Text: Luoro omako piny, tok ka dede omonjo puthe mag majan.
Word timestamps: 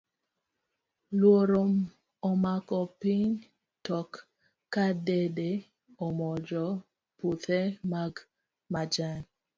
Luoro 1.19 1.61
omako 2.29 2.77
piny, 3.01 3.27
tok 3.87 4.11
ka 4.73 4.85
dede 5.05 5.49
omonjo 6.05 6.65
puthe 7.17 7.59
mag 7.91 8.13
majan. 8.71 9.19